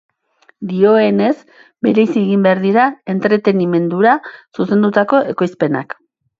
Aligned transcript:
Dioenez, 0.69 1.33
bereizi 1.89 2.17
egin 2.23 2.47
behar 2.49 2.63
dira 2.65 2.87
entretenimendura 3.15 4.17
zuzendutako 4.25 5.25
ekoizpenak. 5.37 5.99